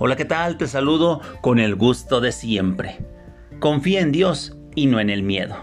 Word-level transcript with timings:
Hola, 0.00 0.14
¿qué 0.14 0.24
tal? 0.24 0.58
Te 0.58 0.68
saludo 0.68 1.20
con 1.40 1.58
el 1.58 1.74
gusto 1.74 2.20
de 2.20 2.30
siempre. 2.30 2.98
Confía 3.58 4.00
en 4.00 4.12
Dios 4.12 4.56
y 4.76 4.86
no 4.86 5.00
en 5.00 5.10
el 5.10 5.24
miedo. 5.24 5.56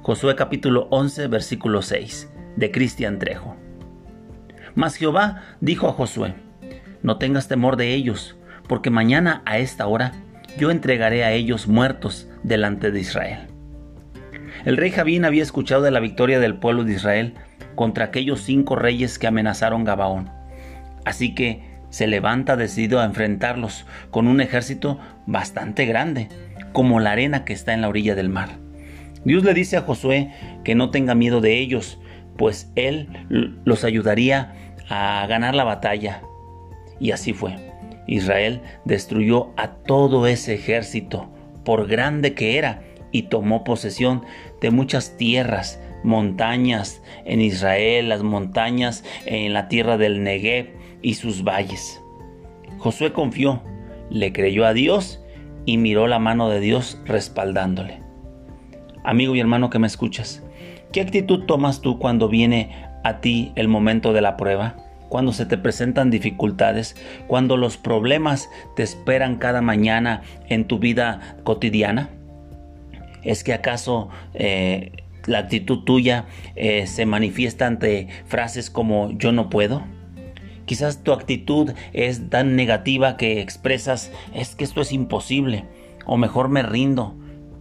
Josué 0.00 0.36
capítulo 0.36 0.86
11, 0.92 1.26
versículo 1.26 1.82
6, 1.82 2.30
de 2.54 2.70
Cristian 2.70 3.18
Trejo. 3.18 3.56
Mas 4.76 4.94
Jehová 4.94 5.42
dijo 5.60 5.88
a 5.88 5.92
Josué, 5.92 6.34
no 7.02 7.18
tengas 7.18 7.48
temor 7.48 7.74
de 7.76 7.94
ellos, 7.94 8.36
porque 8.68 8.90
mañana 8.90 9.42
a 9.44 9.58
esta 9.58 9.88
hora 9.88 10.12
yo 10.56 10.70
entregaré 10.70 11.24
a 11.24 11.32
ellos 11.32 11.66
muertos 11.66 12.28
delante 12.44 12.92
de 12.92 13.00
Israel. 13.00 13.48
El 14.64 14.76
rey 14.76 14.92
Javín 14.92 15.24
había 15.24 15.42
escuchado 15.42 15.82
de 15.82 15.90
la 15.90 15.98
victoria 15.98 16.38
del 16.38 16.60
pueblo 16.60 16.84
de 16.84 16.92
Israel 16.92 17.34
contra 17.74 18.04
aquellos 18.04 18.40
cinco 18.40 18.76
reyes 18.76 19.18
que 19.18 19.26
amenazaron 19.26 19.82
Gabaón. 19.82 20.30
Así 21.04 21.34
que 21.34 21.73
se 21.94 22.08
levanta 22.08 22.56
decidido 22.56 22.98
a 22.98 23.04
enfrentarlos 23.04 23.86
con 24.10 24.26
un 24.26 24.40
ejército 24.40 24.98
bastante 25.26 25.86
grande, 25.86 26.28
como 26.72 26.98
la 26.98 27.12
arena 27.12 27.44
que 27.44 27.52
está 27.52 27.72
en 27.72 27.82
la 27.82 27.88
orilla 27.88 28.16
del 28.16 28.28
mar. 28.28 28.58
Dios 29.24 29.44
le 29.44 29.54
dice 29.54 29.76
a 29.76 29.82
Josué 29.82 30.32
que 30.64 30.74
no 30.74 30.90
tenga 30.90 31.14
miedo 31.14 31.40
de 31.40 31.60
ellos, 31.60 32.00
pues 32.36 32.68
él 32.74 33.06
los 33.64 33.84
ayudaría 33.84 34.74
a 34.88 35.24
ganar 35.28 35.54
la 35.54 35.62
batalla. 35.62 36.22
Y 36.98 37.12
así 37.12 37.32
fue. 37.32 37.54
Israel 38.08 38.60
destruyó 38.84 39.52
a 39.56 39.76
todo 39.76 40.26
ese 40.26 40.54
ejército, 40.54 41.30
por 41.64 41.86
grande 41.86 42.34
que 42.34 42.58
era, 42.58 42.82
y 43.12 43.28
tomó 43.28 43.62
posesión 43.62 44.24
de 44.60 44.72
muchas 44.72 45.16
tierras, 45.16 45.78
montañas 46.02 47.00
en 47.24 47.40
Israel, 47.40 48.08
las 48.08 48.24
montañas 48.24 49.04
en 49.26 49.52
la 49.52 49.68
tierra 49.68 49.96
del 49.96 50.24
Negev, 50.24 50.82
y 51.04 51.14
sus 51.14 51.44
valles. 51.44 52.02
Josué 52.78 53.12
confió, 53.12 53.62
le 54.10 54.32
creyó 54.32 54.64
a 54.64 54.72
Dios 54.72 55.20
y 55.66 55.76
miró 55.76 56.08
la 56.08 56.18
mano 56.18 56.48
de 56.48 56.60
Dios 56.60 56.98
respaldándole. 57.04 58.00
Amigo 59.04 59.36
y 59.36 59.40
hermano 59.40 59.68
que 59.68 59.78
me 59.78 59.86
escuchas, 59.86 60.42
¿qué 60.92 61.02
actitud 61.02 61.44
tomas 61.44 61.82
tú 61.82 61.98
cuando 61.98 62.28
viene 62.28 62.86
a 63.04 63.20
ti 63.20 63.52
el 63.54 63.68
momento 63.68 64.14
de 64.14 64.22
la 64.22 64.36
prueba? 64.38 64.76
Cuando 65.10 65.32
se 65.32 65.44
te 65.44 65.58
presentan 65.58 66.10
dificultades, 66.10 66.96
cuando 67.26 67.58
los 67.58 67.76
problemas 67.76 68.48
te 68.74 68.82
esperan 68.82 69.36
cada 69.36 69.60
mañana 69.60 70.22
en 70.48 70.64
tu 70.64 70.78
vida 70.78 71.36
cotidiana? 71.44 72.08
¿Es 73.22 73.44
que 73.44 73.52
acaso 73.52 74.08
eh, 74.32 74.92
la 75.26 75.38
actitud 75.38 75.84
tuya 75.84 76.24
eh, 76.56 76.86
se 76.86 77.04
manifiesta 77.04 77.66
ante 77.66 78.08
frases 78.24 78.70
como 78.70 79.12
yo 79.18 79.32
no 79.32 79.50
puedo? 79.50 79.84
Quizás 80.66 81.02
tu 81.02 81.12
actitud 81.12 81.72
es 81.92 82.30
tan 82.30 82.56
negativa 82.56 83.16
que 83.16 83.40
expresas 83.40 84.10
es 84.34 84.54
que 84.54 84.64
esto 84.64 84.80
es 84.80 84.92
imposible 84.92 85.64
o 86.06 86.16
mejor 86.16 86.48
me 86.48 86.62
rindo, 86.62 87.14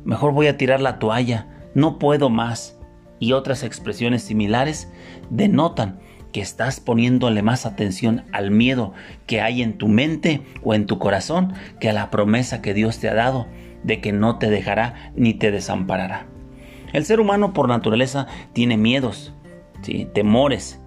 mejor 0.06 0.34
voy 0.34 0.48
a 0.48 0.58
tirar 0.58 0.82
la 0.82 1.00
toalla, 1.00 1.48
no 1.76 2.00
puedo 2.00 2.30
más. 2.30 2.78
Y 3.20 3.34
otras 3.34 3.64
expresiones 3.64 4.24
similares 4.24 4.92
denotan 5.30 6.00
que 6.34 6.42
estás 6.42 6.80
poniéndole 6.80 7.42
más 7.42 7.66
atención 7.66 8.24
al 8.32 8.52
miedo 8.52 8.94
que 9.28 9.40
hay 9.40 9.62
en 9.62 9.78
tu 9.78 9.88
mente 9.88 10.42
o 10.64 10.74
en 10.74 10.88
tu 10.88 11.00
corazón 11.00 11.54
que 11.80 11.90
a 11.90 11.94
la 11.94 12.10
promesa 12.10 12.62
que 12.62 12.74
Dios 12.74 13.00
te 13.00 13.08
ha 13.08 13.14
dado 13.14 13.48
de 13.84 14.02
que 14.02 14.12
no 14.12 14.40
te 14.40 14.50
dejará 14.50 15.12
ni 15.16 15.34
te 15.34 15.52
desamparará. 15.52 16.26
El 16.92 17.06
ser 17.06 17.20
humano 17.20 17.54
por 17.54 17.68
naturaleza 17.68 18.28
tiene 18.54 18.78
miedos, 18.78 19.34
temores, 20.14 20.80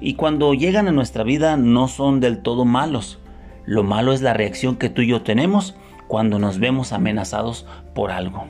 y 0.00 0.14
cuando 0.14 0.54
llegan 0.54 0.88
a 0.88 0.92
nuestra 0.92 1.24
vida 1.24 1.56
no 1.56 1.88
son 1.88 2.20
del 2.20 2.38
todo 2.38 2.64
malos. 2.64 3.18
Lo 3.66 3.82
malo 3.82 4.12
es 4.12 4.22
la 4.22 4.34
reacción 4.34 4.76
que 4.76 4.88
tú 4.88 5.02
y 5.02 5.08
yo 5.08 5.22
tenemos 5.22 5.74
cuando 6.08 6.38
nos 6.38 6.58
vemos 6.58 6.92
amenazados 6.92 7.66
por 7.94 8.10
algo. 8.10 8.46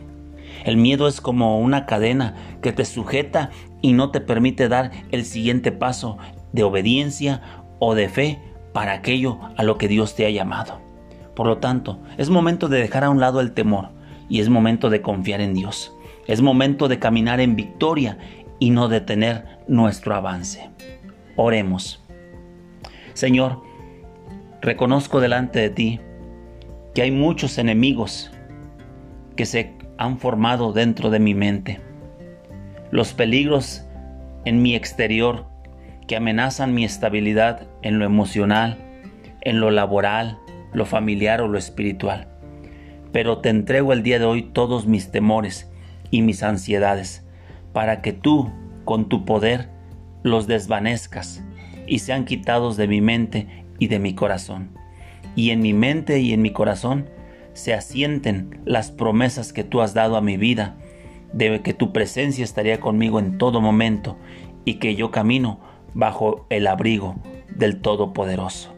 El 0.65 0.77
miedo 0.77 1.09
es 1.09 1.21
como 1.21 1.61
una 1.61 1.87
cadena 1.87 2.35
que 2.63 2.73
te 2.73 2.85
sujeta 2.85 3.51
y 3.83 3.93
no 3.93 4.11
te 4.11 4.21
permite 4.21 4.69
dar 4.69 4.91
el 5.11 5.25
siguiente 5.25 5.73
paso 5.73 6.19
de 6.53 6.63
obediencia 6.63 7.43
o 7.79 7.95
de 7.95 8.09
fe 8.09 8.39
para 8.73 8.93
aquello 8.93 9.39
a 9.57 9.63
lo 9.63 9.79
que 9.79 9.89
Dios 9.89 10.15
te 10.15 10.27
ha 10.27 10.31
llamado. 10.31 10.81
Por 11.35 11.47
lo 11.47 11.59
tanto, 11.59 11.99
es 12.19 12.31
momento 12.31 12.69
de 12.69 12.81
dejar 12.81 13.05
a 13.05 13.11
un 13.11 13.21
lado 13.21 13.41
el 13.41 13.53
temor 13.53 13.89
y 14.29 14.41
es 14.41 14.49
momento 14.49 14.91
de 14.91 15.03
confiar 15.03 15.41
en 15.41 15.55
Dios. 15.55 15.93
Es 16.27 16.43
momento 16.43 16.87
de 16.87 16.99
caminar 16.99 17.41
en 17.41 17.57
victoria 17.57 18.19
y 18.59 18.71
no 18.71 18.89
detener 18.89 19.59
nuestro 19.67 20.15
avance. 20.15 20.71
Oremos. 21.37 22.03
Señor, 23.15 23.63
reconozco 24.61 25.21
delante 25.21 25.59
de 25.59 25.71
ti 25.71 26.01
que 26.95 27.03
hay 27.03 27.11
muchos 27.11 27.59
enemigos 27.59 28.31
que 29.37 29.47
se 29.47 29.75
han 29.99 30.19
formado 30.19 30.73
dentro 30.73 31.11
de 31.11 31.19
mi 31.19 31.35
mente. 31.35 31.81
Los 32.91 33.13
peligros 33.13 33.85
en 34.45 34.63
mi 34.63 34.75
exterior 34.75 35.47
que 36.07 36.17
amenazan 36.17 36.75
mi 36.75 36.85
estabilidad 36.85 37.69
en 37.83 37.99
lo 37.99 38.05
emocional, 38.05 38.79
en 39.43 39.61
lo 39.61 39.71
laboral, 39.71 40.39
lo 40.73 40.85
familiar 40.87 41.41
o 41.41 41.49
lo 41.49 41.59
espiritual. 41.59 42.29
Pero 43.13 43.39
te 43.39 43.49
entrego 43.49 43.93
el 43.93 44.03
día 44.03 44.19
de 44.19 44.25
hoy 44.25 44.43
todos 44.43 44.87
mis 44.87 45.11
temores 45.11 45.71
y 46.11 46.23
mis 46.23 46.43
ansiedades, 46.43 47.25
para 47.73 48.03
que 48.03 48.13
tú, 48.13 48.51
con 48.85 49.09
tu 49.09 49.25
poder, 49.25 49.69
los 50.23 50.47
desvanezcas 50.47 51.43
y 51.87 52.01
sean 52.01 52.25
quitados 52.25 52.77
de 52.77 52.89
mi 52.89 53.01
mente 53.01 53.65
y 53.79 53.89
de 53.89 53.99
mi 53.99 54.15
corazón. 54.15 54.71
Y 55.35 55.51
en 55.51 55.61
mi 55.61 55.73
mente 55.73 56.21
y 56.21 56.33
en 56.33 56.43
mi 56.43 56.53
corazón 56.53 57.09
se 57.53 57.75
asienten 57.75 58.61
las 58.65 58.91
promesas 58.91 59.53
que 59.53 59.65
tú 59.65 59.81
has 59.81 59.95
dado 59.95 60.17
a 60.17 60.21
mi 60.21 60.37
vida, 60.37 60.77
de 61.33 61.63
que 61.63 61.75
tu 61.75 61.93
presencia 61.93 62.45
estaría 62.45 62.81
conmigo 62.81 63.19
en 63.19 63.39
todo 63.39 63.61
momento 63.61 64.17
y 64.65 64.75
que 64.75 64.95
yo 64.95 65.11
camino 65.11 65.61
bajo 65.95 66.47
el 66.51 66.67
abrigo 66.67 67.17
del 67.55 67.81
Todopoderoso. 67.81 68.75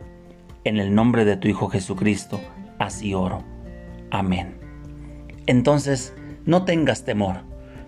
En 0.64 0.78
el 0.78 0.94
nombre 0.94 1.24
de 1.24 1.36
tu 1.36 1.48
Hijo 1.48 1.68
Jesucristo, 1.68 2.40
así 2.78 3.14
oro. 3.14 3.42
Amén. 4.10 4.58
Entonces, 5.46 6.14
no 6.44 6.64
tengas 6.64 7.04
temor, 7.04 7.40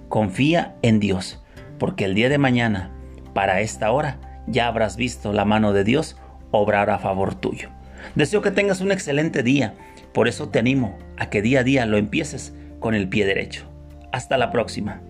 confía 0.08 0.76
en 0.82 1.00
Dios, 1.00 1.42
porque 1.78 2.04
el 2.04 2.14
día 2.14 2.28
de 2.28 2.38
mañana 2.38 2.93
para 3.34 3.60
esta 3.60 3.90
hora 3.90 4.18
ya 4.46 4.66
habrás 4.66 4.96
visto 4.96 5.32
la 5.32 5.44
mano 5.44 5.72
de 5.72 5.84
Dios 5.84 6.16
obrar 6.50 6.90
a 6.90 6.98
favor 6.98 7.34
tuyo. 7.34 7.68
Deseo 8.14 8.42
que 8.42 8.50
tengas 8.50 8.80
un 8.80 8.92
excelente 8.92 9.42
día, 9.42 9.74
por 10.12 10.28
eso 10.28 10.48
te 10.48 10.58
animo 10.58 10.96
a 11.16 11.30
que 11.30 11.42
día 11.42 11.60
a 11.60 11.64
día 11.64 11.86
lo 11.86 11.96
empieces 11.96 12.54
con 12.78 12.94
el 12.94 13.08
pie 13.08 13.26
derecho. 13.26 13.64
Hasta 14.12 14.38
la 14.38 14.50
próxima. 14.50 15.00